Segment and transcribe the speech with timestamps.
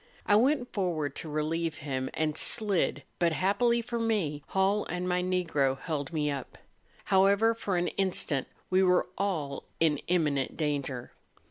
[0.25, 5.21] I went forward to relieve him, and slid; but happily for me, Hall and my
[5.21, 6.57] Negro held me up.
[7.05, 11.11] However, for an instant we were all in imminent danger.